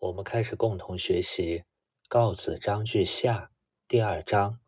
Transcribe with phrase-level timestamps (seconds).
[0.00, 1.58] 我们开始共同学习
[2.08, 3.46] 《告子章句下》
[3.88, 4.60] 第二章。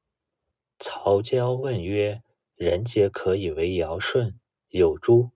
[0.81, 2.25] 曹交问曰
[2.57, 4.41] ：“人皆可以为尧舜，
[4.71, 5.31] 有诸？”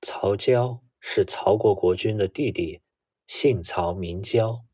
[0.00, 2.80] 曹交是曹国国君的弟弟，
[3.26, 4.64] 姓曹名交。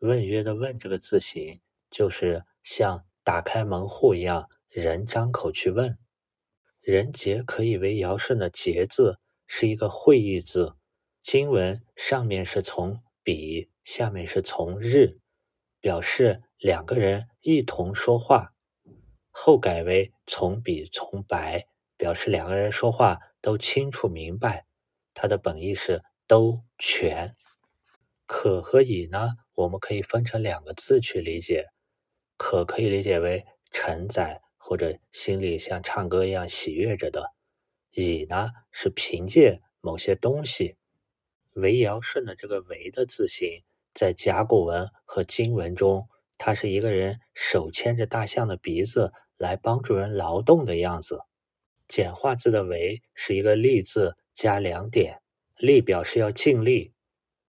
[0.00, 5.96] 问曰的“问”这个字形，就是像打开门户一样，人张口去问。
[6.82, 10.74] 人杰可以为尧舜的“杰”字是一个会意字，
[11.22, 15.18] 经文上面是从比，下面是从日，
[15.80, 18.54] 表示两个人一同说话。
[19.30, 21.66] 后改为从比从白，
[21.98, 24.64] 表示两个人说话都清楚明白。
[25.12, 27.36] 它的本意是都全。
[28.24, 29.32] 可和以呢？
[29.52, 31.66] 我们可以分成两个字去理解。
[32.38, 37.34] 可可以理解为承载或者心里像唱歌一样喜悦着的。
[37.90, 40.78] 以呢是凭借某些东西。
[41.60, 43.62] 为尧舜的这个为的字形，
[43.94, 46.08] 在甲骨文和金文中，
[46.38, 51.20] 它是一个人手牵着大象的鼻子来帮助人劳动的样子。
[51.86, 55.20] 简化字的为是一个立字加两点，
[55.56, 56.92] 立表示要尽力，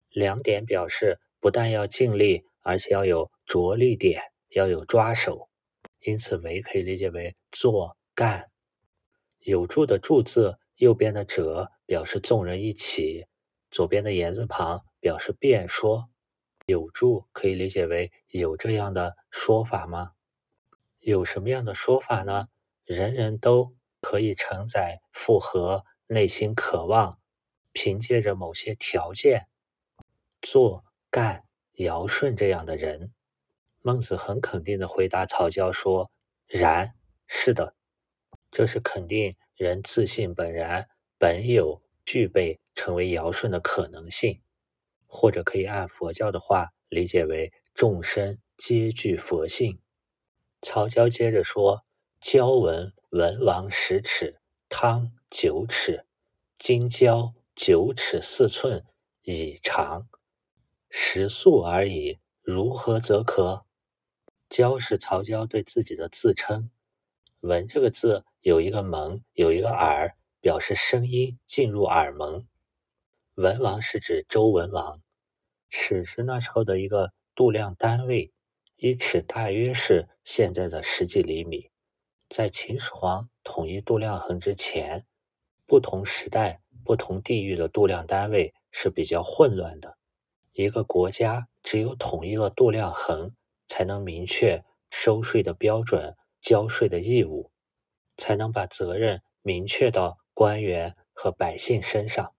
[0.09, 1.19] 两点表示。
[1.42, 4.19] 不但要尽力，而且要有着力点，
[4.50, 5.47] 要有抓手。
[6.00, 8.50] 因此，为可以理解为做干。
[9.42, 13.28] 有助的助字，右边的者表示众人一起，
[13.76, 16.09] 左边的言字旁表示辩说。
[16.66, 20.14] 有助可以理解为有这样的说法吗？
[21.00, 22.48] 有什么样的说法呢？
[22.86, 27.20] 人人都可以承载、符合内心渴望，
[27.73, 29.50] 凭借着某些条件
[30.42, 30.86] 做。
[31.12, 33.14] 干尧舜这样的人，
[33.81, 36.09] 孟子很肯定的回答曹交说
[36.48, 36.94] ：“然，
[37.28, 37.76] 是的，
[38.52, 40.88] 这是肯定人自信本然，
[41.20, 44.42] 本有具备成为尧舜的可能性，
[45.08, 49.80] 或者可以按佛教的话理解为众生皆具佛性。”
[50.62, 51.86] 曹交接着说
[52.22, 56.06] ：“交文文王十尺，汤九尺，
[56.58, 58.84] 今交九尺四寸，
[59.24, 60.08] 以长。”
[60.90, 63.66] 食粟而已，如何则可？
[64.50, 66.69] 交是曹交对自己的自称。
[67.41, 72.47] 文这个字有一个门，有一个耳，表示声音进入耳门。
[73.35, 75.01] 文王是指周文王。
[75.69, 78.31] 尺是那时候的一个度量单位，
[78.78, 81.69] 一尺大约是现在的十几厘米。
[82.29, 85.06] 在秦始皇统一度量衡之前，
[85.68, 89.97] 不同时代、不同地域的度量单位是比较混乱的。
[90.53, 93.35] 一个国家只有统一了度量衡，
[93.67, 97.52] 才能明确收税的标准、交税的义务，
[98.16, 102.34] 才能把责任明确到官员和百姓身上。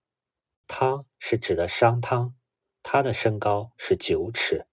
[0.67, 2.35] 汤是指的商汤，
[2.83, 4.67] 他的身高是九尺，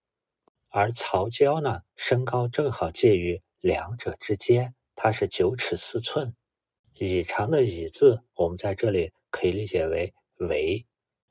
[0.69, 6.35] 而曹娇呢，身高正好介于两者之间，他是九尺四寸。
[6.95, 10.87] 以长的以字，我们在这里可以理解为为，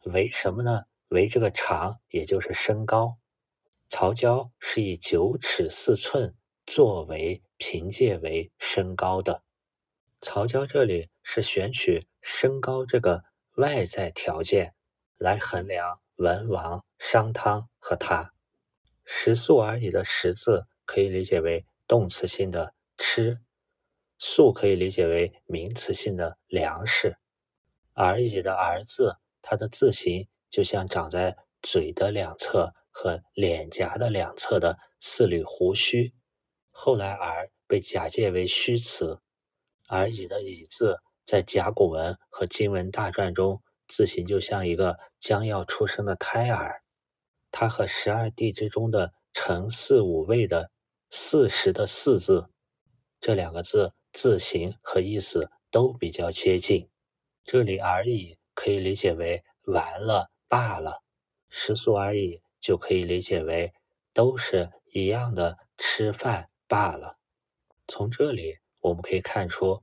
[0.06, 0.84] 为什么呢？
[1.10, 3.18] 为这个长，也就是身高，
[3.88, 6.36] 曹娇是以九尺四寸
[6.66, 9.44] 作为凭借为身高的。
[10.22, 13.24] 曹娇这里是选取身高这个
[13.56, 14.74] 外在条件
[15.18, 18.34] 来衡量文王、商汤和他。
[19.06, 23.40] 食粟而已的食字可以理解为动词性的吃，
[24.18, 27.18] 粟可以理解为名词性的粮食。
[27.94, 30.28] 而已的儿字，它的字形。
[30.50, 36.14] 就像长在嘴的两侧和脸颊的两侧的四缕胡须，
[36.70, 39.20] 后来“而”被假借为虚词，
[39.88, 46.82] 而“乙”的“乙”字在甲骨文和金文大篆中字形就像一个将要出生的胎儿，
[47.52, 50.70] 它和十二地支中的辰巳午未的
[51.10, 52.50] “巳时”的“巳”字
[53.20, 56.90] 这两个字字形和意思都比较接近。
[57.44, 60.30] 这里“而已”可以理解为完了。
[60.50, 61.02] 罢了，
[61.50, 63.74] 食宿而已，就可以理解为
[64.14, 67.18] 都是一样的吃饭罢了。
[67.88, 69.82] 从这里我们可以看出，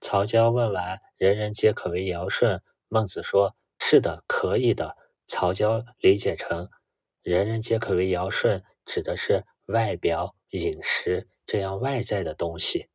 [0.00, 4.96] 曹交问完“人人皆可为尧舜”，孟子说：“是的，可以的。”
[5.26, 6.70] 曹交理解成
[7.22, 12.88] “人人皆可为尧舜”，指的是外表饮食这样外在的东西，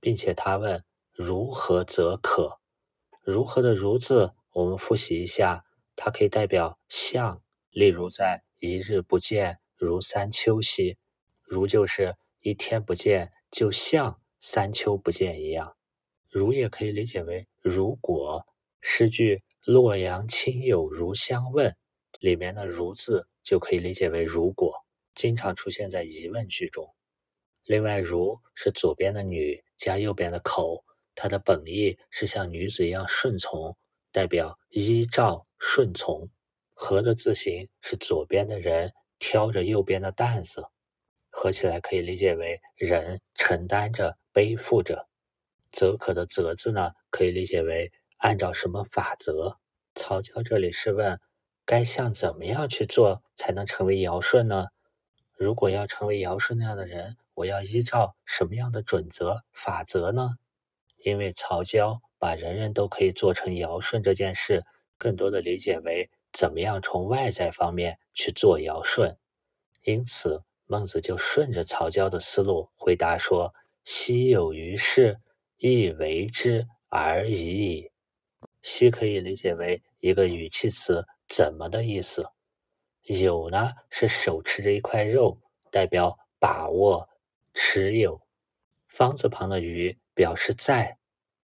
[0.00, 0.84] 并且他问
[1.14, 2.58] ：“如何则可？”
[3.22, 5.64] 如何的“如”字，我们复习一下。
[6.00, 10.98] 它可以代表像，例如在一日不见如三秋兮，
[11.42, 15.77] 如就是一天不见就像三秋不见一样。
[16.30, 18.46] 如也可以理解为如果。
[18.80, 21.74] 诗句洛阳亲友如相问，
[22.20, 24.72] 里面的“如”字就可以理解为如果，
[25.14, 26.94] 经常出现在疑问句中。
[27.64, 30.84] 另外，“如”是左边的“女”加右边的“口”，
[31.16, 33.76] 它的本意是像女子一样顺从，
[34.12, 36.30] 代表依照、顺从。
[36.72, 40.64] 合的字形是左边的人挑着右边的担子，
[41.30, 45.07] 合起来可以理解为人承担着、背负着。
[45.72, 49.58] 则可的则字呢，可以理解为按照什么法则。
[49.94, 51.20] 曹教这里是问，
[51.64, 54.68] 该像怎么样去做才能成为尧舜呢？
[55.36, 60.30] 如果要成为尧舜那样的人，我要依照什么样的准则、法则呢？
[61.04, 64.64] 因为曹教把人人都可以做成尧舜这件事，
[64.98, 66.10] 更多的理解为。
[66.30, 69.16] 怎么样从外在方面去做尧舜？
[69.82, 75.20] 因此，孟子就顺着曹教的思路回答说：“昔有于事，
[75.58, 77.90] 亦为之而已矣。
[78.62, 82.26] ”“昔”可以理解为一个语气词“怎么”的意思。
[83.02, 85.40] 有呢，是手持着一块肉，
[85.70, 87.08] 代表把握、
[87.54, 88.20] 持有。
[88.88, 90.98] 方字旁的于表示在。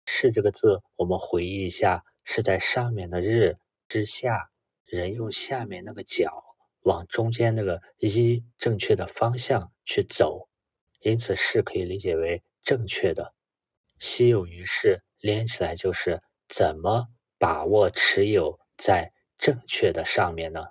[0.05, 3.57] 是这个字，我们回忆一下，是在上面的日
[3.87, 4.49] 之下。
[4.85, 6.43] 人用下面那个脚
[6.81, 10.49] 往中间那个一正确的方向去走，
[10.99, 13.33] 因此是可以理解为正确的。
[14.03, 17.07] 稀有于是连起来就是怎么
[17.39, 20.65] 把握持有在正确的上面呢？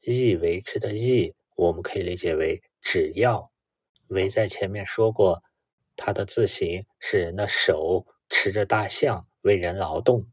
[0.00, 3.52] 意为之的意，我们可以理解为只要。
[4.08, 5.44] 为在前面说过，
[5.94, 10.26] 它的字形是人的手持着大象为人劳动，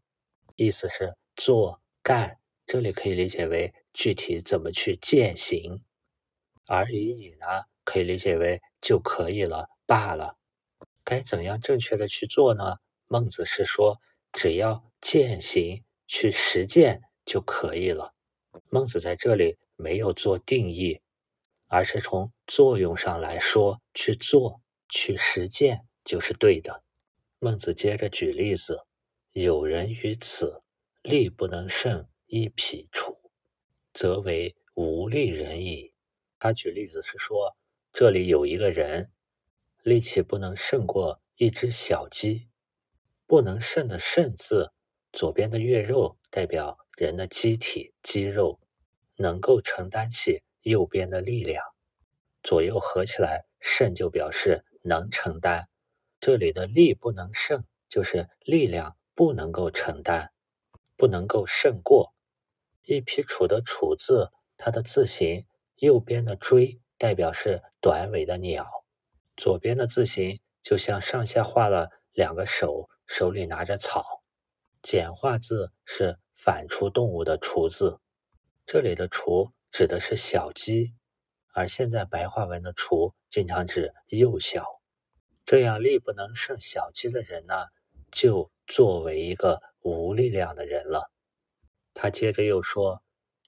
[0.56, 2.39] 意思是做干。
[2.65, 5.83] 这里可以理解为具体怎么去践行，
[6.65, 7.45] 而已矣呢，
[7.83, 10.36] 可以理解为就可以了罢了。
[11.12, 12.78] 该怎样正确的去做呢？
[13.08, 14.00] 孟子是说，
[14.31, 18.13] 只要践行去实践就可以了。
[18.69, 21.02] 孟子在这里没有做定义，
[21.68, 26.81] 而是从作用上来说，去做去实践就是对的。
[27.40, 28.80] 孟子接着举例子：
[29.34, 30.62] 有人于此，
[31.02, 32.08] 力不能胜。
[32.25, 33.19] 一匹楚，
[33.92, 35.92] 则为无力人矣。
[36.40, 37.58] 他举例子是说，
[37.92, 39.12] 这里有一个人，
[39.81, 42.48] 力气不能胜过一只小鸡。
[43.25, 44.74] 不能胜的胜字，
[45.13, 48.60] 左边的月肉代表人的机体肌肉，
[49.16, 51.63] 能够承担起右边的力量。
[52.44, 55.69] 左右合起来，胜就表示能承担。
[56.19, 60.31] 这里的力不能胜，就是力量不能够承担，
[60.98, 62.13] 不能够胜过。
[62.84, 65.45] 一匹楚的楚字，它的字形
[65.77, 68.81] 右边的锥代表是短尾的鸟，
[69.42, 74.06] 左边的字形就像上下画了两个手，手里拿着草。
[74.84, 77.98] 简化字是反刍动物的刍字，
[78.68, 80.94] 这里的刍指的是小鸡，
[81.56, 84.64] 而现在白话文的刍经常指幼小。
[85.44, 87.56] 这样力不能胜小鸡的人呢，
[88.12, 91.10] 就作为一个无力量的人了。
[91.96, 93.02] 他接着又说：“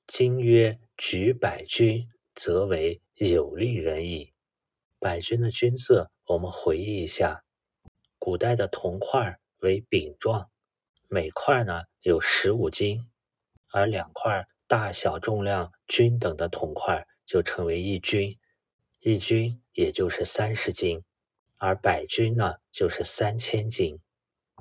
[0.08, 4.33] 今曰举百钧，则为有利人矣。”
[5.04, 7.44] 百钧的钧字，我们回忆一下，
[8.18, 10.50] 古代的铜块为饼状，
[11.10, 13.06] 每块呢有十五斤，
[13.74, 18.40] 而两块大小重量均等的铜块就称为一钧，
[19.02, 21.04] 一钧也就是三十斤，
[21.58, 24.00] 而百钧呢就是三千斤。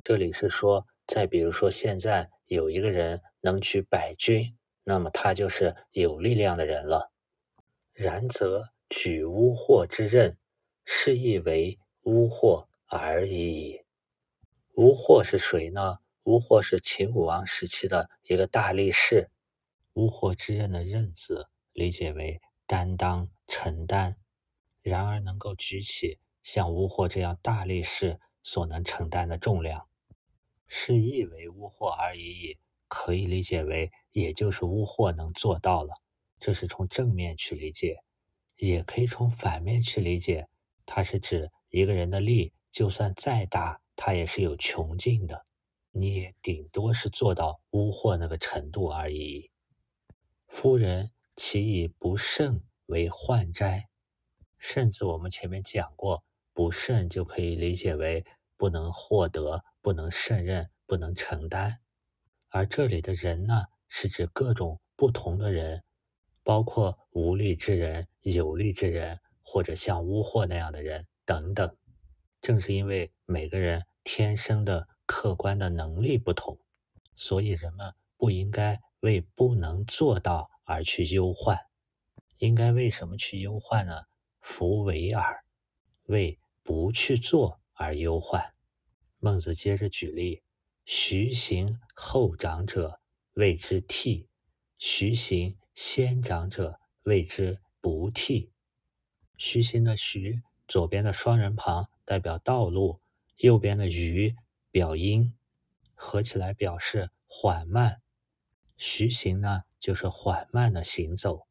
[0.02, 3.20] 这里是说，再比如说现在有一个人。
[3.44, 7.10] 能举百钧，那么他就是有力量的人了。
[7.92, 10.36] 然则举巫祸之刃，
[10.84, 13.80] 是亦为巫祸而已矣。
[14.74, 16.00] 巫祸是谁呢？
[16.24, 19.30] 巫祸是秦武王时期的一个大力士。
[19.94, 24.18] 巫祸之刃的刃字，理解为担当、承担。
[24.82, 29.88] 然而能够举起像巫祸这样大力士所能承担的重量，
[30.66, 32.58] 是亦为巫祸而已矣。
[32.88, 35.94] 可以理解为，也就是巫祸能做到了，
[36.38, 37.94] 这是从正面去理解；
[38.68, 40.48] 也可以从反面去理解，
[40.86, 45.44] 它是指一个人的力，就算再大，他也是有穷尽的，
[45.90, 49.50] 你也顶多是做到污祸那个程度而已。
[50.46, 53.88] 夫人其以不胜为患哉？
[54.58, 58.24] 胜字我们前面讲过，不胜就可以理解为
[58.56, 61.80] 不能获得、不能胜任、不能承担。
[62.48, 65.82] 而这里的人呢，是指各种不同的人，
[66.42, 71.76] 包括无力之人、有力之人，或者像巫祸那样的人等等。
[72.40, 76.58] 正是因为每个人天生的客观的能力不同，
[77.14, 81.58] 所以人们不应该为不能做到而去忧患，
[82.38, 84.02] 应该为什么去忧患呢？
[84.40, 85.44] 弗为耳，
[86.06, 88.54] 为不去做而忧患。
[89.20, 90.42] 孟子接着举例：
[90.84, 93.00] 徐行后长者
[93.34, 94.26] 谓之悌，
[94.78, 98.52] 徐行先长者谓之不替。
[99.36, 103.00] 徐行的徐，左边的双人旁代表道路，
[103.36, 104.36] 右边的余
[104.70, 105.34] 表音，
[105.94, 108.00] 合起来表示缓慢。
[108.76, 111.46] 徐行呢，就是缓慢的行走。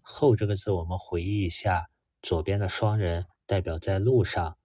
[0.00, 1.88] 后这个字，我们回忆一下，
[2.20, 4.58] 左边的双人代表在路上，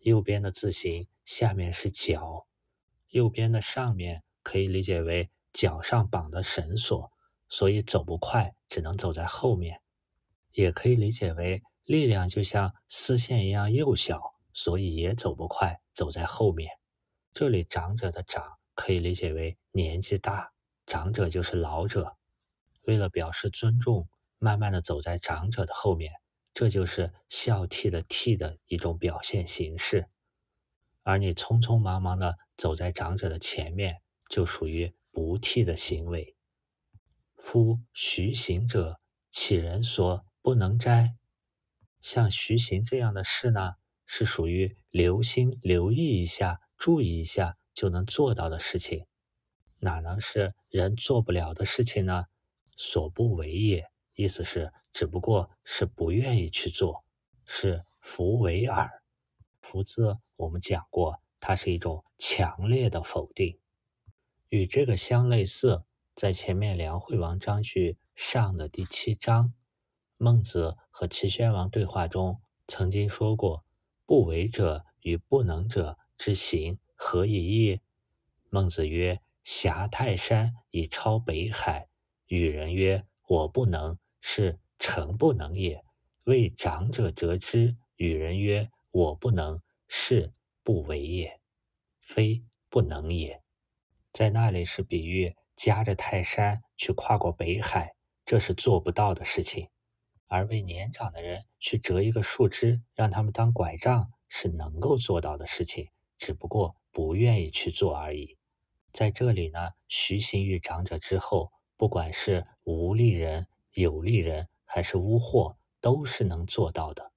[0.00, 2.46] 右边的字形下面是脚，
[3.10, 7.11] 右边的上面可以理解为脚上绑的绳索，
[7.52, 9.78] 所以走不快，只能走在后面。
[10.52, 14.22] 也可以理解为力量就像丝线一样幼小，
[14.54, 16.70] 所以也走不快，走在后面。
[17.34, 18.42] 这里长者的长
[18.74, 20.50] 可以理解为年纪大。
[20.86, 22.16] 长者就是老者，
[22.84, 26.10] 为了表示尊重，慢慢的走在长者的后面，
[26.54, 30.08] 这就是孝悌的悌的一种表现形式。
[31.02, 36.34] 而你匆匆忙忙的走在长者的前面，就属于不悌的行为。
[37.52, 38.98] 夫徐行者，
[39.30, 41.16] 乞人所不能摘。
[42.00, 43.74] 像徐行这样的事呢，
[44.06, 49.04] 是属于留心留意一下、注意一下就能做到的事情。
[49.80, 52.24] 哪能是人做不了的事情呢？
[52.78, 57.04] 所不为也，意思是只不过是不愿意去做，
[57.44, 58.90] 是弗为耳。
[59.60, 63.60] 弗字我们讲过，它是一种强烈的否定。
[64.48, 69.54] 与这个相类似，在前面梁惠王章句上的第七章，
[70.16, 73.64] 孟子和齐宣王对话中曾经说过
[74.06, 77.80] ：“不为者与不能者之行，何以异？”
[78.50, 79.20] 孟子曰。
[79.44, 81.88] 挟泰山以超北海，
[82.28, 85.84] 与人曰：“我不能，是诚不能也。”
[86.22, 91.40] 为长者折之，与人曰：“我不能，是不为也，
[91.98, 93.42] 非不能也。”
[94.14, 99.68] 在那里是比喻夹着泰山去跨过北海，这是做不到的事情；
[100.26, 105.88] 而为年长的人去折一个树枝，让他们当拐杖，是能够做到的事情，
[106.18, 108.36] 只不过不愿意去做而已。
[108.92, 117.12] 在这里呢，徐行于长者之后，不管是无利人、有利人，还是污货，都是能做到的。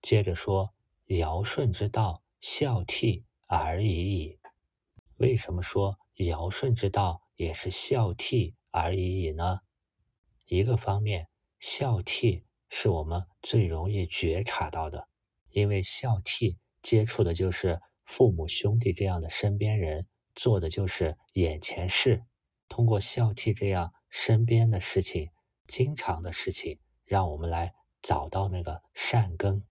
[0.00, 0.72] 接着说，
[1.08, 4.38] 尧舜之道，孝悌而已矣。
[5.18, 9.60] 为什么说尧舜之道也是孝悌而已矣呢？
[10.46, 11.28] 一个方面，
[11.60, 15.06] 孝悌是我们最容易觉察到的，
[15.50, 20.08] 因为孝悌接触的就是父母兄弟这样的身边人。
[20.34, 22.24] 做的就是眼前事，
[22.68, 25.30] 通过孝悌这样身边的事情、
[25.66, 29.64] 经常的事情，让我们来找到那个善根，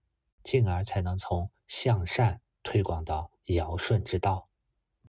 [0.43, 4.49] 进而才能从向善推广到尧舜之道。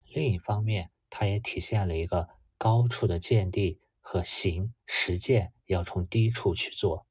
[0.06, 2.28] 另一方面，它也体现了一个
[2.64, 7.06] 高处的见地和行实践要从低处去做。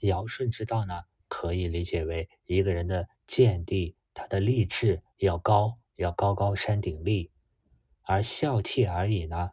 [0.00, 7.30] 尧舜之道呢，可以理解为一个人的见地，他的立志要高，要高高山顶立。
[8.02, 9.50] 而孝悌而已呢，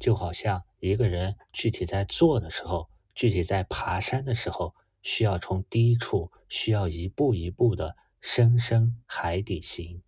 [0.00, 10.02] 就好像一个人具体在做的时候，具体在爬山的时候，需要从低处，需要一步一步的深深海底行，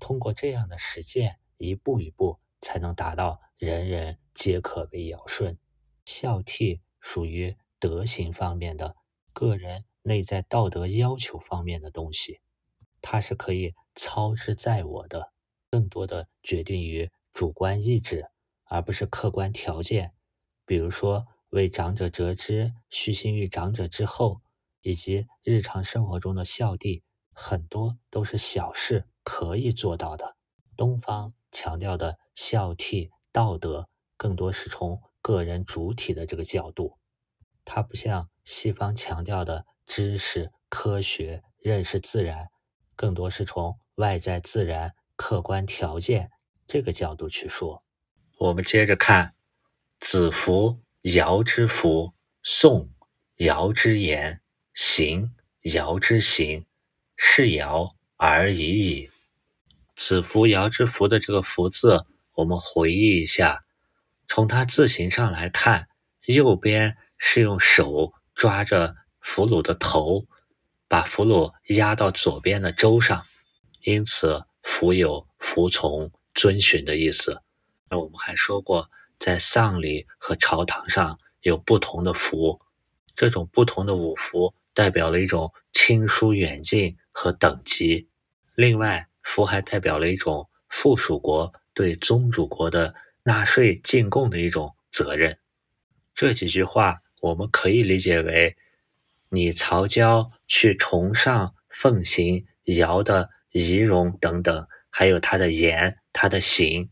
[0.00, 5.58] 通过这样的实践，一步一步才能达到人人皆可为尧舜。
[6.04, 8.96] 孝悌属于德行方面的，
[9.32, 12.40] 个人内在道德要求方面的东西，
[13.00, 15.32] 它是可以操之在我的，
[15.70, 17.10] 更多的决定于。
[17.32, 18.28] 主观意志，
[18.66, 20.12] 而不是客观条件。
[20.64, 24.40] 比如说，为长者折枝，虚心于长者之后，
[24.82, 30.36] 以及日常生活中的孝弟，很多都是小事，可以做到的。
[30.76, 36.96] 东方强调的孝悌道德，更多是从个人主体的这个角度，
[37.64, 42.46] 它不像西方强调的知识、科学、认识自然，
[42.94, 46.30] 更多是从外在自然、客观条件。
[46.68, 47.82] 这个角度去说，
[48.38, 49.34] 我们接着看：
[49.98, 52.14] 子服尧之服，
[52.44, 52.88] 宋
[53.38, 54.40] 尧之言，
[54.74, 56.64] 行尧之行，
[57.16, 59.10] 是尧而已矣。
[59.96, 63.64] 子服尧之服的这个“服”字，我们回忆一下，
[64.28, 65.88] 从它字形上来看，
[66.26, 70.26] 右边是用手抓着俘虏的头，
[70.88, 73.24] 把俘虏压到左边的舟上，
[73.82, 76.10] 因此服有服从。
[76.36, 77.40] 遵循的意思。
[77.88, 82.60] 那我们还说过，在丧礼和朝堂上有不同的符，
[83.14, 88.08] 这种不同的五符代表了一种亲疏远近和等级。
[88.56, 95.38] 另外，符还代表了一种附属国对宗主国的纳税进贡的一种责任。
[96.14, 98.56] 这几句话我们可以理解为：
[99.28, 106.90] 你曹交去崇尚奉行尧的仪容等等，还有他的言、他的行，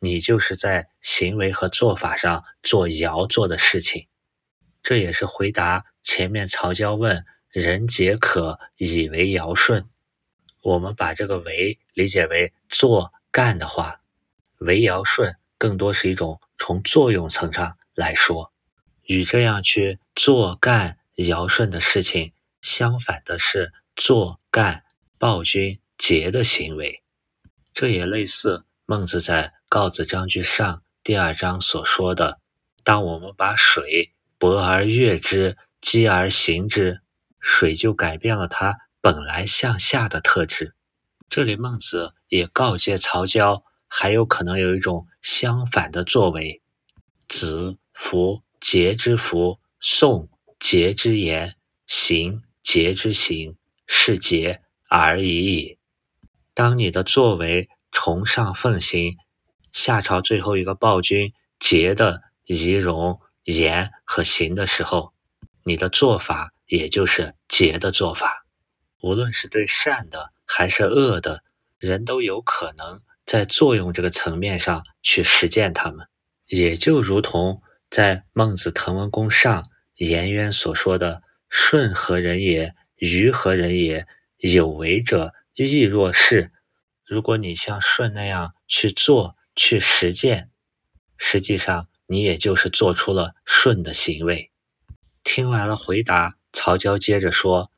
[0.00, 4.08] 你就是在行为和做法上做尧做的事情。
[4.82, 9.88] 这也是回答前面曹交问“人皆可以为尧舜”。
[10.60, 14.00] 我们把这个“为”理解为做干的话
[14.64, 18.52] ，“为尧舜”更多是一种从作用层上来说，
[19.04, 24.84] 与这样去做干尧舜的事情相反的是做干
[25.18, 27.02] 暴君桀的行为。
[27.72, 32.40] 这也类似孟子在《告子章句上》第二章所说的
[32.84, 37.00] ：“当我们把水薄而悦之，积而行之，
[37.40, 40.76] 水就改变了它。”本来向下的特质，
[41.28, 43.64] 这里孟子也告诫曹交，
[43.94, 46.62] 还有可能有一种相反的作为。
[47.28, 51.56] 子服桀之服，宋桀之言，
[51.86, 53.54] 行桀之行，
[53.86, 55.78] 是桀而已矣。
[56.54, 59.18] 当你的作为崇尚奉行
[59.72, 65.12] 夏朝最后一个暴君桀的仪容、言和行的时候，
[65.64, 68.46] 你的做法也就是桀的做法。
[69.02, 71.44] 无论是对善的还是恶的，
[71.78, 76.06] 人都有可能在作用这个层面上去实践它们。
[76.46, 79.62] 也就如同在《孟子滕文公上》
[79.94, 82.74] 颜渊所说的：“舜何人也？
[82.96, 84.06] 禹何人也？
[84.38, 86.52] 有为者亦若是。”
[87.04, 90.50] 如果你像舜那样去做、去实践，
[91.16, 94.50] 实际上你也就是做出了舜的行为。
[95.22, 97.70] 听完了回答，曹交接着说。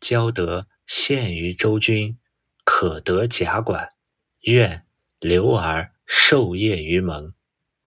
[0.00, 2.18] 交得献于周君，
[2.64, 3.90] 可得甲管，
[4.42, 4.84] 愿
[5.18, 7.32] 留而受业于盟。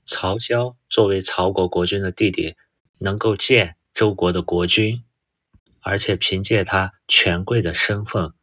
[0.06, 2.56] 曹交作为曹国国君的弟弟，
[3.00, 5.04] 能够见周国的国君，
[5.82, 8.34] 而且凭借他权贵的身份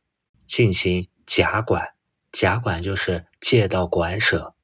[0.47, 1.95] 进行甲管。
[2.33, 4.55] 甲管就是借到馆舍，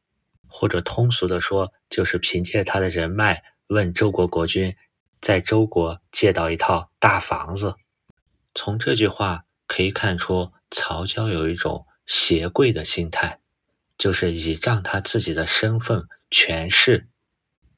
[0.49, 4.77] 或者通俗的说，就是凭借他的人脉问周国国君，
[5.23, 7.77] 在周国借到一套大房子。
[8.55, 13.39] 从这句话可以看出，曹交有一种挟贵的心态，
[13.97, 17.07] 就是倚仗他自己的身份权势。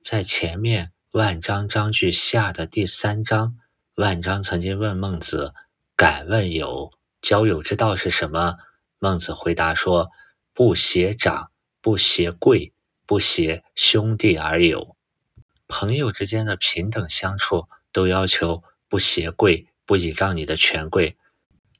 [0.02, 3.58] 在前面万章章句下的第三章，
[3.96, 5.52] 万章曾经问孟子
[5.94, 8.56] ：“敢问友交友之道是什么？”
[8.98, 10.10] 孟子回答说
[10.54, 11.50] ：“不挟长，
[11.82, 12.72] 不挟贵，
[13.04, 14.96] 不挟兄弟而友。
[15.68, 21.18] 朋友之间的平等相处，都要求不挟贵。”不倚仗你的权贵，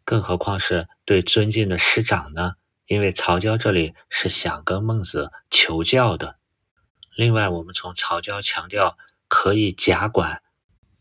[0.04, 2.54] 更何况是对尊敬的师长呢？
[2.86, 6.36] 因为曹交这里是想跟孟子求教的。
[7.16, 8.96] 另外，我们从曹交强调
[9.28, 10.42] 可以假管，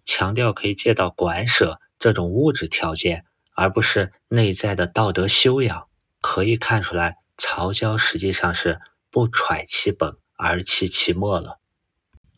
[0.06, 5.88] 强调可以借到馆舍这种物质条件，而不是内在的道德修养，
[6.22, 11.60] 可以看出来，曹交实际上是不揣其本而弃其末了。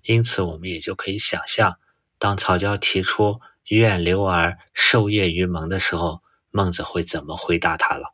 [0.03, 1.77] 因此，我们也就可以想象，
[2.17, 3.41] 当曹交提出。
[3.69, 6.21] 愿留儿受业于盟的时候，
[6.55, 8.13] 孟子会怎么回答他了？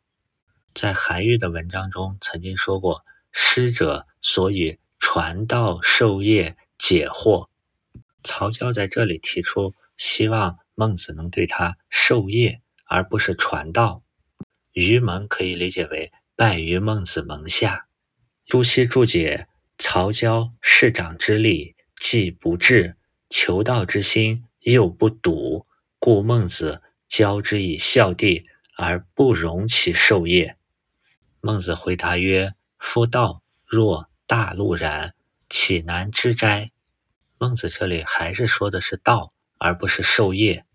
[0.73, 7.49] 在韩愈的文章中曾经说过：“师者，所以传道授业解惑。”
[8.23, 14.03] 曹交在这里提出，希望孟子能对他授业，而不是传道。
[14.71, 17.87] 于蒙可以理解为拜于孟子门下。
[18.45, 22.95] 朱熹注解：曹交士长之力，既不至，
[23.29, 24.45] 求道之心。
[24.61, 25.65] 又不笃，
[25.99, 28.45] 故孟子教之以孝弟，
[28.77, 30.55] 而不容其授业。
[31.41, 35.15] 孟子回答曰：“夫道若大陆然，
[35.49, 36.71] 岂难知哉？”
[37.39, 40.65] 孟子这里还是说的是道，而不是授业。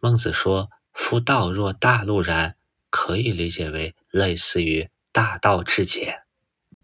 [0.00, 2.56] 孟子说：“夫道若大陆然，
[2.90, 6.22] 可以理解为类似于大道至简。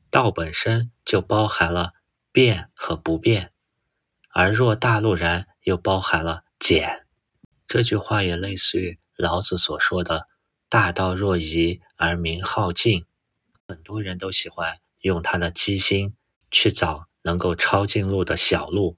[0.09, 1.95] 道本身就包含了
[2.31, 3.51] 变和不变，
[4.29, 7.07] 而若大陆然又包含了。”简
[7.67, 10.27] 这句话也类似于老子所说的
[10.69, 13.05] “大道若夷而名好径”，
[13.69, 16.17] 很多人都喜欢用他的机心
[16.51, 18.97] 去找能够抄近路的小路，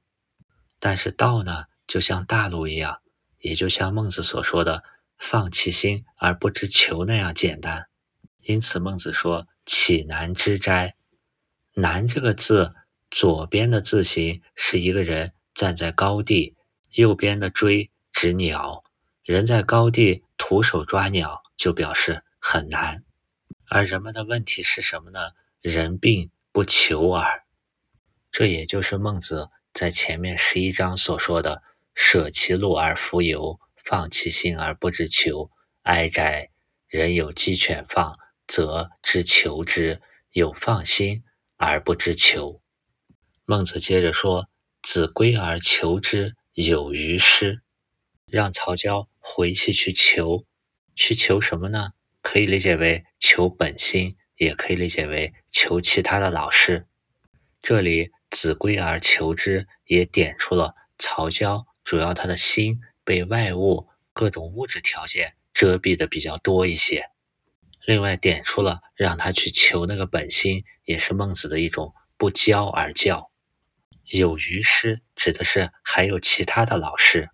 [0.78, 3.00] 但是道呢，就像大路一样，
[3.38, 4.84] 也就像孟子所说的
[5.18, 7.88] “放弃心而不知求”那样简单。
[8.40, 10.94] 因此，孟子说：“岂难知哉？”
[11.74, 12.74] 难这个字
[13.10, 16.56] 左边的字形是一个人站在高地，
[16.90, 18.81] 右边的锥指鸟。
[19.24, 23.04] 人在高地徒手抓鸟，就表示很难。
[23.68, 25.30] 而人们的问题是什么呢？
[25.60, 27.44] 人病不求耳。
[28.32, 31.62] 这也就是孟子在前面十一章所说的
[31.94, 35.50] “舍其禄而弗由，放其心而不知求”。
[35.82, 36.50] 哀哉！
[36.88, 40.00] 人有鸡犬放，则知求之；
[40.32, 41.22] 有放心
[41.56, 42.60] 而不知求。
[43.44, 44.48] 孟子接着说
[44.82, 47.61] ：“子归而求之，有余师。”
[48.32, 50.46] 让曹交回去去求，
[50.96, 51.90] 去求什么呢？
[52.22, 56.86] 可以理解为求本心，也可以理解为求其他的老师。
[57.60, 67.10] 这里“子归而求之”也点出了曹交主要他的心被外物各种物质条件遮蔽的比较多一些。
[67.84, 73.30] 另外点出了让他去求那个本心，也是孟子的一种不教而教。
[74.06, 77.28] 有余师指的是还有其他的老师。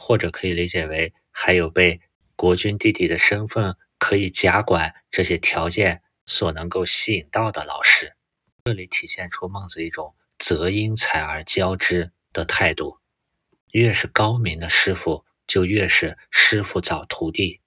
[0.00, 2.00] 或者可以理解为，还有被
[2.36, 8.14] 国君弟弟的身份可以假管这些条件所能够吸引到的老师。
[8.64, 12.98] 这里体现出孟子一种择因材而教之的态度。
[13.72, 17.60] 越是高明的师傅，就越是师傅找徒弟。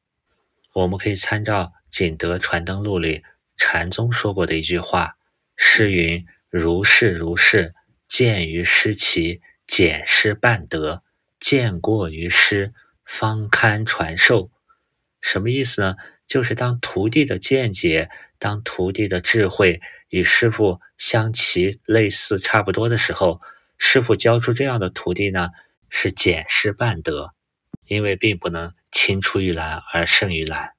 [0.74, 3.24] 我们可以参照《景德传灯录》里
[3.58, 5.18] 禅宗说过的一句话
[5.58, 7.76] ：“诗云：如是如是，
[8.08, 11.04] 见于师其简师半德。”
[11.42, 12.74] 见过于师，
[13.04, 14.50] 方堪传授。
[15.20, 15.96] 什么意思呢？
[16.28, 23.42] 就是当徒弟的见解、当徒弟的智慧与师傅相齐、类似、差不多的时候，
[23.78, 25.50] 师傅教出这样的徒弟呢，
[25.90, 27.34] 是减师半德，
[27.86, 30.72] 因为并不能青出于蓝而胜于蓝。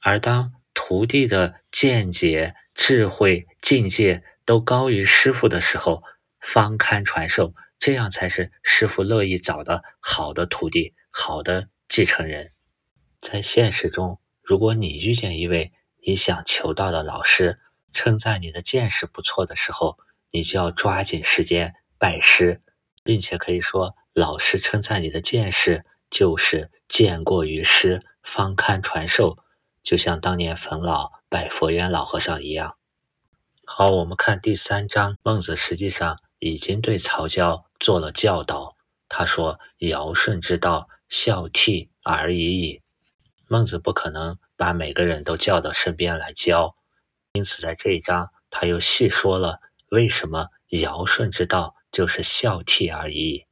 [0.00, 6.02] 而当徒弟的见解、智慧、境界都高于师傅的时候，
[6.40, 7.54] 方堪传授。
[7.78, 12.52] 这样才是师傅乐意找的好的徒弟、好的继承人。
[13.20, 15.72] 在现实中，如果你遇见一位
[16.06, 17.58] 你想求道的老师，
[17.92, 19.98] 称赞你的见识不错的时候，
[20.30, 22.62] 你就要抓紧时间拜师，
[23.02, 29.38] 并且可以说，老师称赞你的见识就是见过于师，方堪传授，
[29.82, 32.76] 就像当年冯老拜佛缘老和尚一样。
[33.64, 37.65] 好，我们看第三章，孟子实际上已经对曹交。
[37.80, 38.76] 做了教导，
[39.08, 42.82] 他说：“尧舜之道，孝悌而已矣。”
[43.48, 46.74] 孟子不可能把每个人都叫到身边来教，
[47.32, 49.60] 因此在这一章他又细说了
[49.90, 53.44] 为什么尧舜之道就是孝悌而已。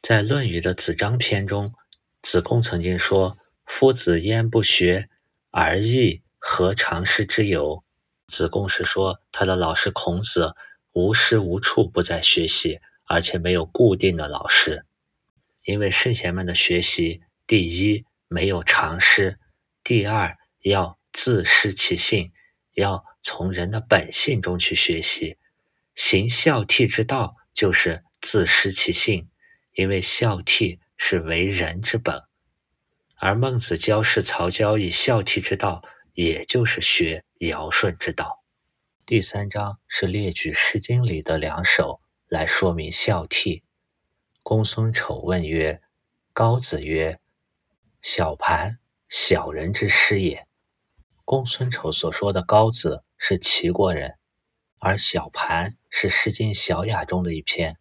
[0.00, 1.74] 在《论语》的子张篇中，
[2.22, 5.08] 子贡曾经说：“夫子焉不学
[5.50, 7.84] 而义，何尝师之有？”
[8.32, 10.54] 子贡是说他的老师孔子
[10.92, 12.80] 无时无处不在学习。
[13.06, 14.84] 而且没有固定的老师，
[15.64, 19.38] 因为圣贤们的学习，第一没有常师，
[19.82, 22.32] 第二要自失其性，
[22.72, 25.36] 要从人的本性中去学习。
[25.94, 29.28] 行孝悌之道就是自失其性，
[29.74, 32.22] 因为孝悌是为人之本。
[33.16, 35.82] 而孟子教示曹交以孝悌之道，
[36.14, 38.42] 也就是学尧舜之道。
[39.06, 42.00] 第三章是列举《诗经》里的两首。
[42.34, 43.62] 来说明孝悌。
[44.42, 45.80] 公孙丑问曰
[46.34, 47.20] ：“高子曰
[48.02, 50.48] ：‘小盘，小人之师也。’
[51.24, 54.18] 公孙丑所说的高子是齐国人，
[54.80, 57.74] 而小盘是《诗经·小雅》中的一篇。《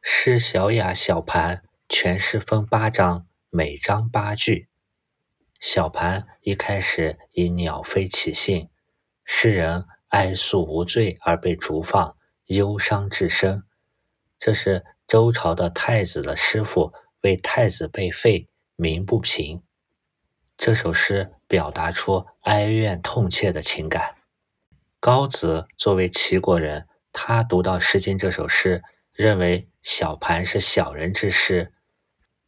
[0.00, 1.56] 诗·小雅·小盘》
[1.90, 4.68] 全诗分八章，每章八句。
[5.60, 8.70] 小盘一开始以鸟飞起兴，
[9.26, 12.17] 诗人哀诉无罪而被逐放。
[12.48, 13.62] 忧伤至深，
[14.38, 19.62] 这是周朝的太子的师傅为太子被废，鸣不平。
[20.56, 24.16] 这首诗表达出哀怨痛切的情感。
[24.98, 28.82] 高子作为齐国人，他读到《诗经》这首诗，
[29.12, 31.74] 认为小盘是小人之诗。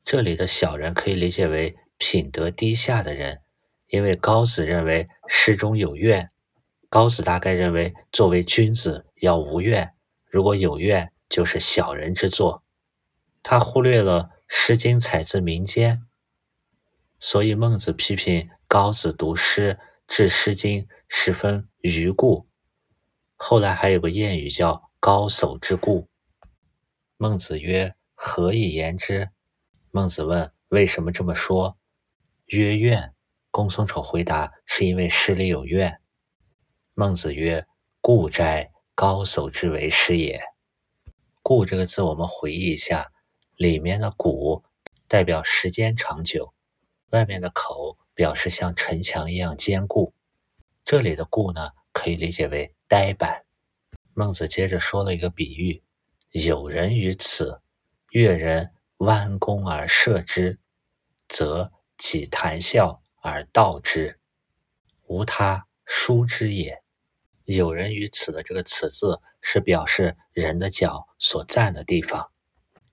[0.03, 3.43] 这里的小人可以理解为品德低下的人，
[3.89, 6.31] 因为高子认为诗中有怨。
[6.91, 9.95] 高子大概认为，作为君子要无怨，
[10.27, 12.65] 如果有怨，就是小人之作。
[13.45, 16.03] 他忽略了《诗经》采自民间，
[17.21, 22.49] 所以孟子批评高子读诗治《诗经》十分愚固。
[23.37, 26.09] 后来还有个谚语叫“高叟之故”。
[27.17, 29.31] 孟子曰：“何以言之？”
[29.93, 31.79] 孟子问：“为什么这么说？”
[32.47, 33.15] 曰：“怨。”
[33.53, 35.97] 公孙丑回答：“是因为诗里有怨。”
[37.01, 37.67] 孟子曰
[38.03, 40.39] ：“故哉，高叟之为师也。”
[41.43, 43.11] 故这个字，我们回忆一下，
[43.57, 44.63] 里面的古
[45.09, 46.53] 代表时间长久，
[47.09, 50.13] 外面的口表示像城墙一样坚固。
[50.85, 53.47] 这里的故呢，可以理解为呆板。
[54.13, 55.83] 孟子接着说了一个比喻：
[56.33, 57.63] 有人于此，
[58.11, 60.61] 越人弯弓而射之，
[61.31, 64.21] 则己谈笑而道之，
[65.07, 66.80] 无他，书之也。
[67.57, 72.31] 有人于此的这个“此”字，是表示人的脚所站的地方。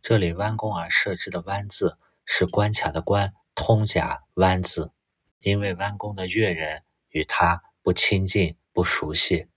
[0.01, 4.91] 这里弯弓而射之的“弯”字，是关卡的“关”，通假弯字。
[5.41, 9.47] 因为弯弓的越人与他不亲近、不熟悉，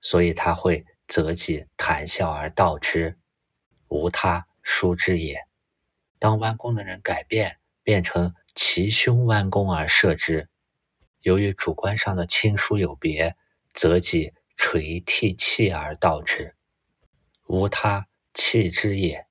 [0.00, 3.18] 所以他会择己谈笑而道之，
[3.88, 5.38] 无他，书之也。
[6.18, 10.48] 当弯弓的人改变，变成齐胸弯弓而射之，
[11.20, 13.36] 由于主观上的亲疏有别，
[13.74, 14.32] 择己。
[14.56, 16.54] 垂涕泣而道之，
[17.46, 19.26] 无他，弃之也。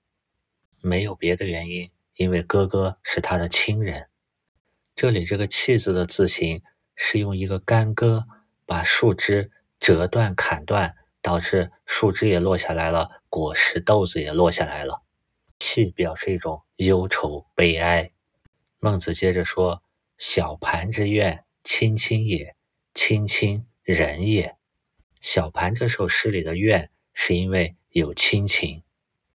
[0.82, 4.08] 没有别的原因，因为哥哥是他的亲人。
[4.96, 6.62] 这里这个“弃”字的字形
[6.96, 8.26] 是用一个干戈
[8.66, 15.04] 把树枝折断、砍断，导致树枝也落下来了，果实豆子也落下来了。
[15.60, 18.12] 弃表示一种忧愁、悲哀。
[18.80, 19.82] 孟子接着说
[20.18, 22.56] ：“小盘之怨，亲亲也，
[22.94, 24.55] 亲亲人也。”
[25.26, 28.84] 小盘这首诗里的“怨”是因为有亲情，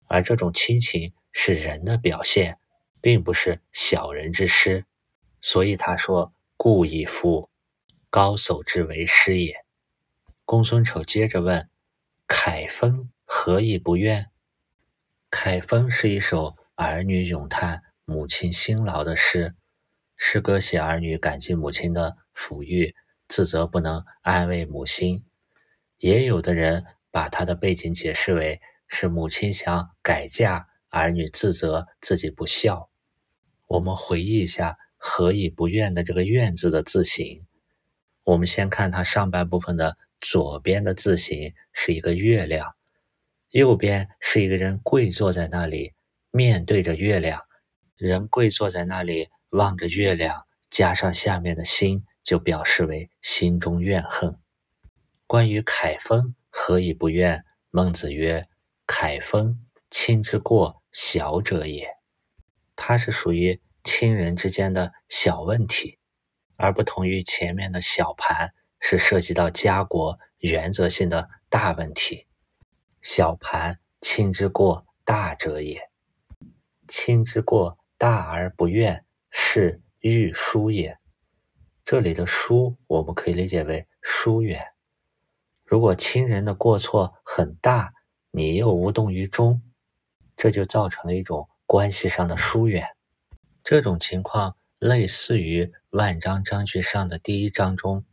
[0.07, 2.59] 而这种亲情是人的表现，
[2.99, 4.83] 并不是小人之师，
[5.41, 7.49] 所以他说：“故以夫
[8.09, 9.55] 高叟之为师也。”
[10.43, 11.69] 公孙丑接着问
[12.27, 14.29] ：“凯风何以不怨？”
[15.31, 19.55] 凯风是一首儿女咏叹母亲辛劳的诗，
[20.17, 22.93] 诗歌写儿女感激母亲的抚育，
[23.29, 25.23] 自责不能安慰母亲。
[25.97, 32.89] 也有的人把他的背景解释为是母亲想改嫁，儿女自责自己不孝。
[33.65, 37.45] 我们回忆一下“何以不怨”的这个“怨”字的字形。
[38.23, 42.75] 我们先看它上半部分的左边的字形是一个月亮，
[43.49, 45.93] 右边是一个人跪坐在那里，
[46.31, 47.41] 面对着月亮。
[47.95, 54.37] 人跪坐在那里望着月亮，加上下面的心，就表示为心中怨恨。
[55.27, 57.43] 关于凯风何以不怨？
[57.69, 58.47] 孟子曰
[58.87, 59.59] ：“凯风，
[59.91, 61.97] 亲之过小者也。
[62.77, 65.99] 它是属于亲人之间的小问题，
[66.55, 72.25] 而不同于前面的小盘，是涉及到家国原则性的大问题。
[73.01, 75.89] 小盘，亲之过大者也。
[76.87, 80.97] 亲之过大而不怨，是欲疏也。
[81.83, 84.65] 这里的疏，我们可以理解为疏远。”
[85.67, 87.91] 如果亲人的过错很大，
[88.31, 89.61] 你又无动于衷，
[90.37, 92.87] 这就造成了一种关系上的疏远。
[93.65, 98.05] 这种情况类似于万章章句上的第一章中，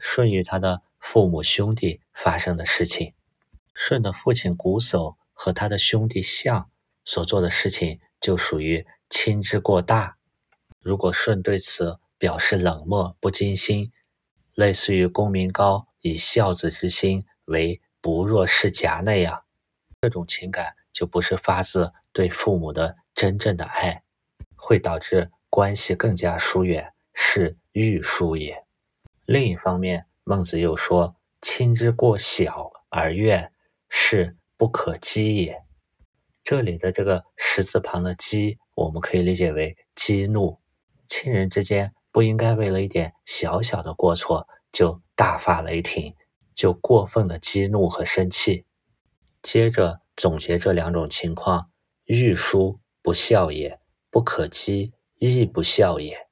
[0.00, 3.12] 舜与他的父母兄弟发生的事情。
[3.74, 6.70] 舜的父亲瞽叟和他的兄弟象
[7.04, 10.16] 所做的事情，就属于亲之过大。
[10.80, 13.92] 如果舜对此表示冷漠不尽心，
[14.54, 15.88] 类似于公明高。
[16.02, 19.44] 以孝子之心为不若是假那样，
[20.00, 24.02] 这种情感就不是发自对父母的真正的爱，
[24.56, 28.64] 会导致关系更加疏远，是欲疏也。
[29.24, 33.52] 另一方面，孟子又说：“亲之过小而怨，
[33.88, 35.62] 是不可激也。”
[36.42, 40.58] 这里的这个十字旁的“激”，我们可以理解为激怒。
[41.06, 44.48] 亲人之间不应该为了一点小小的过错。
[44.72, 46.16] 就大发雷霆，
[46.52, 48.66] 就过分的激怒和生气。
[49.40, 51.70] 接着总结这两种情况：
[52.06, 53.78] 欲疏不孝也，
[54.10, 56.26] 不可激亦不孝也。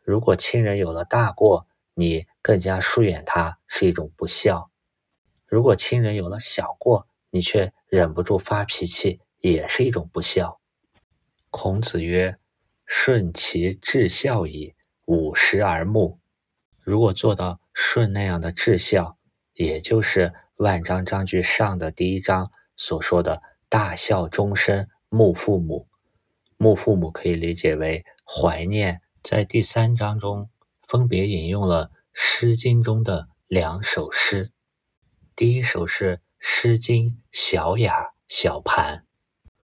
[0.00, 4.68] 如果亲人有了大过，你更加疏远他，是一种不孝；
[5.46, 10.60] 如果亲人有了小过，你却忍不住发脾气，也是一种不孝。
[11.50, 12.36] 孔子曰
[12.84, 16.18] ：“顺其至孝矣，五十而目。”
[16.82, 19.16] 如果做到舜那样的至孝，
[19.54, 25.88] 也就是万章章句上的第一章所说的“大孝终身，慕父母”。
[26.58, 29.00] 慕父母可以理解为怀念。
[29.22, 30.50] 在第三章中，
[30.88, 34.52] 分别引用了《诗经》中的两首诗。
[35.34, 38.98] 第一首是《诗经·小雅·小盘》，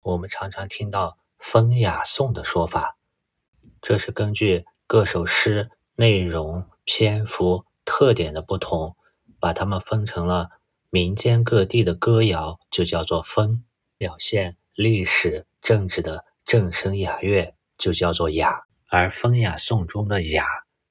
[0.03, 2.97] 我们常常听到风雅颂的说法，
[3.83, 6.65] 这是根据各首诗内容。
[6.91, 8.95] 篇幅特点的不同，
[9.41, 10.51] 把它们分成了
[10.91, 13.65] 民间各地的歌谣，就叫做风。
[13.97, 20.45] 表现历史政治的正声雅乐就叫做雅，而风雅颂中的雅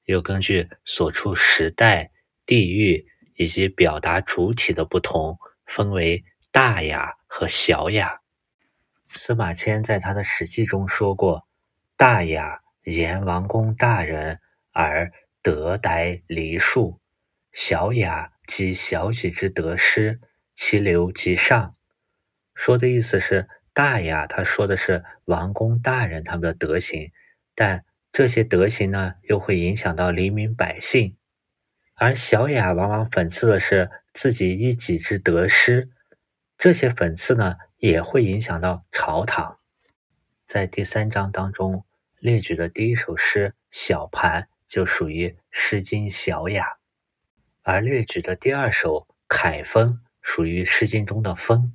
[0.06, 2.10] 又根据所处时代、
[2.44, 3.06] 地域
[3.36, 8.18] 以及表达主体的不同，分为大雅和小雅。
[9.08, 11.46] 司马迁在他的《史记》中说过
[11.96, 14.40] ：“大雅，言王公大人
[14.72, 15.12] 而
[15.48, 17.00] 德待梨树；
[17.52, 20.20] 小雅，即小己之得失，
[20.54, 21.74] 其流即上。”
[22.54, 27.12] 说的意思是，大雅他说的是王公大人他们的德行，
[27.54, 31.14] 但这些德行呢，又会影响到黎民百姓；
[31.94, 35.88] 而小雅往往讽刺的是自己一己之得失，
[36.58, 39.58] 这些讽刺呢，也会影响到朝堂。
[40.44, 41.86] 在第三章当中
[42.18, 46.64] 列举的第一首诗《小盘》就属于《诗经·小雅》，
[47.62, 51.74] 而列举的第二首《凯风》属于《诗经》中的风。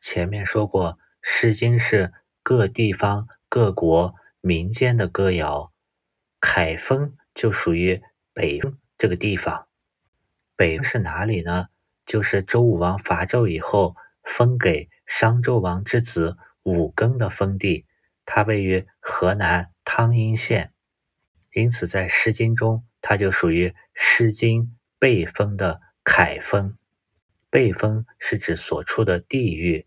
[0.00, 5.72] 前面说过，《诗经》是各地方、各国民间的歌谣，
[6.38, 8.00] 凯风就属于
[8.32, 8.60] 北
[8.98, 9.66] 这个地方。
[10.54, 11.68] 北是哪里呢？
[12.06, 17.86] 就是周武王伐纣以后封给商纣王之子武庚的封地，
[18.26, 20.73] 它位于河南汤阴县，
[21.54, 24.62] 因此在《诗经》中，它就属于《诗经》
[24.98, 26.76] 被风的凯风。
[27.48, 29.86] 被风是指所处的地域。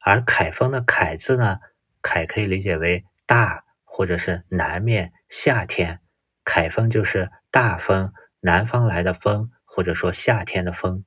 [0.00, 1.58] 而凯风的凯字呢，
[2.02, 6.00] 凯可以理解为大，或者是南面夏天，
[6.44, 11.04] 凯风就是大风，南方来的风，或者说夏天的风。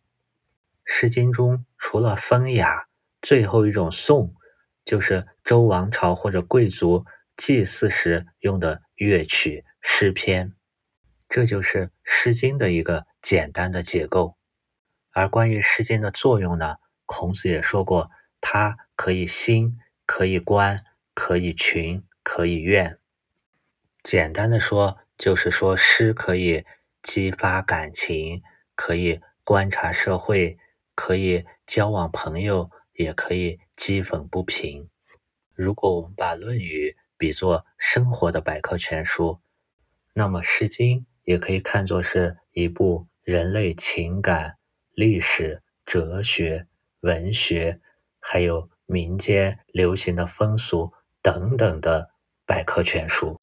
[0.85, 2.85] 诗经中除了风雅，
[3.21, 4.33] 最后一种颂，
[4.85, 10.53] 就是周王朝或者贵族祭祀时用的乐曲诗篇，
[11.27, 14.37] 这就是诗经的一个简单的结构。
[15.11, 18.09] 而关于诗经的作用呢，孔子也说过。
[18.39, 22.97] 它可以兴，可以观，可以群，可以怨。
[24.01, 26.65] 简单的说，就是说诗可以
[27.03, 28.41] 激发感情，
[28.73, 30.57] 可以观察社会，
[30.95, 34.89] 可以交往朋友，也可以讥讽不平。
[35.53, 39.39] 如果我们把《论语》比作生活的百科全书，
[40.13, 44.57] 那么《诗经》也可以看作是一部人类情感、
[44.93, 46.67] 历史、哲学、
[47.01, 47.79] 文学。
[48.23, 50.93] 还有民间流行的风俗
[51.23, 52.11] 等等的
[52.45, 53.41] 百科全书。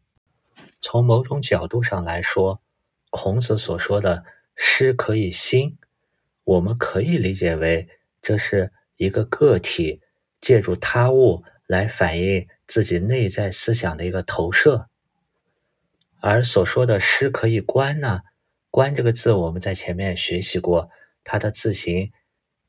[0.81, 2.63] 从某种角度上来说，
[3.11, 5.77] 孔子所说的诗可以兴，
[6.45, 7.89] 我们可以理解为
[8.23, 10.01] 这是一个个体
[10.41, 14.89] 借助他物来反映自己内在思想的一个投射。
[16.21, 18.21] 而所说的诗可以观呢？
[18.71, 20.91] 观这个字我们在前面学习过，
[21.25, 22.13] 它的字形。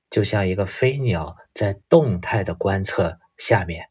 [0.09, 3.89] 就像一个飞鸟在动态的观测下面，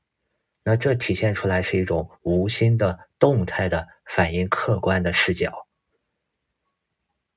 [0.65, 5.69] 那这体现出来是一种无心的动态的反映客观的视角。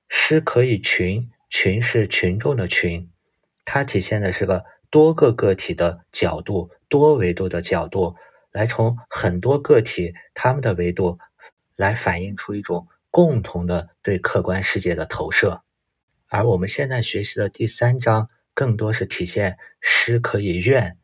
[0.10, 3.12] 诗可以群，群是群众的群，
[3.66, 8.16] 它体现的是个多个个体的角度，多维度的角度，
[8.52, 11.20] 来从很多个体他们的维度
[11.82, 15.64] 来反映出一种共同的对客观世界的投射。
[16.28, 18.30] 而我们现在学习的第三章。
[18.54, 20.98] 更多是体现诗可以怨，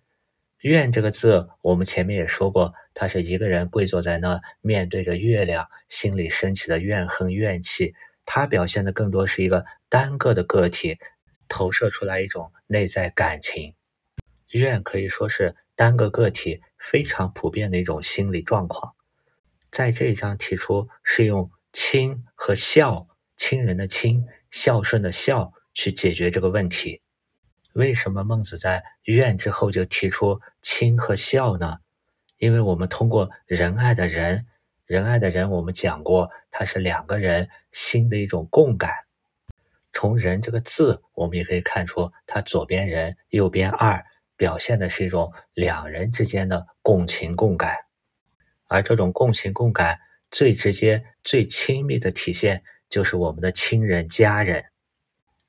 [0.60, 7.96] 怨这个字，我们前面也说过，他是一个人跪坐在那，面对着月亮，心里升起的怨恨怨气。
[8.26, 11.00] 他表现的更多是一个单个的个体，
[11.48, 13.74] 投射出来一种内在感情。
[14.52, 18.94] 怨可以说是单个个体非常普遍的一种心理状况。
[19.72, 27.02] 在这一章提出是用亲和孝，亲人的亲，孝顺的孝去解决这个问题。
[27.74, 31.78] 为什么孟子在怨之后就提出亲和孝呢？
[32.38, 34.48] 因为我们通过仁爱的仁，
[34.86, 38.92] 仁爱的仁，我们讲过，它是两个人心的一种共感。
[39.94, 44.04] 从仁这个字，我们也可以看出，它左边人，右边二，
[44.36, 47.87] 表现的是一种两人之间的共情共感。
[48.68, 50.00] 而这种共情共感
[50.30, 54.66] 最直接、最亲密的体现，就是我们的亲人、家人。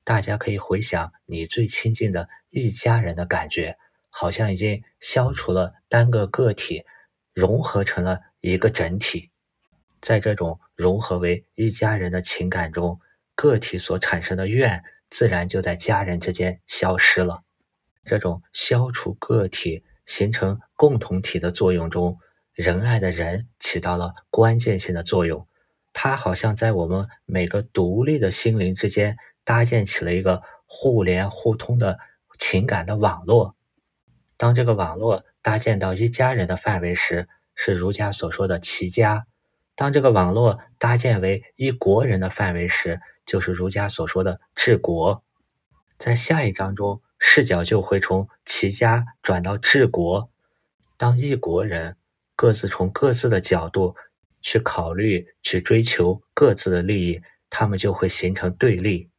[0.04, 3.76] 大家可以回想你最亲近的一家人的感觉，
[4.08, 6.84] 好像已经消除了单个个体，
[7.34, 9.30] 融合成了一个整体。
[10.00, 13.00] 在这种融合为一家人的情感中，
[13.34, 17.42] 个体所产生的怨，自然就在家人之间消失了。
[18.04, 22.18] 这种消除个体形成共同体的作用中，
[22.58, 25.46] 仁爱的人起到了关键性的作用。
[25.92, 29.16] 它好像在我们每个独立的心灵之间。
[29.44, 31.98] 搭建起了一个互联互通的
[32.38, 33.56] 情感的网络，
[34.36, 39.22] 当这个网络搭建到一家人的范围时，是儒家所说的齐家；
[39.74, 45.24] 当这个网络搭建为一国人的范围时，就是儒家所说的治国。
[45.98, 50.30] 在下一章中，视角就会从齐家转到治国。
[50.98, 51.96] 当一国人
[52.38, 53.96] 各自从各自的角度
[54.40, 57.20] 去考虑、去追求各自的利益，
[57.50, 59.10] 他们就会形成对立。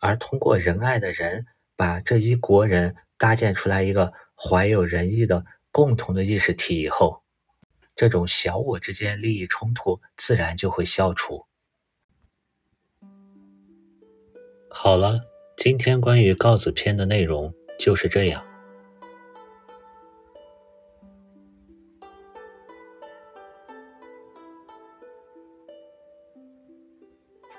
[0.00, 1.46] 而通过仁爱的人，
[1.76, 7.22] 把这一国人搭建出来一个怀有仁义的共同的意识体以后，
[7.94, 11.46] 这种小我之间利益冲突自然就会消除。
[14.68, 15.20] 好了，
[15.56, 18.49] 今天关于告子篇的内容就是这样。